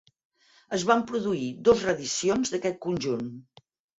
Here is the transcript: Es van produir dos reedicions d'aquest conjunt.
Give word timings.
Es 0.77 0.85
van 0.91 1.03
produir 1.11 1.49
dos 1.69 1.83
reedicions 1.89 2.53
d'aquest 2.55 2.79
conjunt. 2.89 3.29